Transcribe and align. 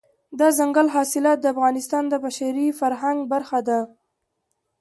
دځنګل 0.39 0.87
حاصلات 0.95 1.37
د 1.41 1.45
افغانستان 1.53 2.03
د 2.09 2.13
بشري 2.25 2.67
فرهنګ 2.79 3.19
برخه 3.33 3.59
ده. 3.67 3.79